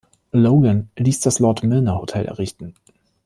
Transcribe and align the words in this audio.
Logan 0.31 0.89
ließ 0.95 1.19
das 1.19 1.37
"Lord 1.37 1.61
Milner 1.61 1.99
Hotel" 2.01 2.25
errichten. 2.25 2.73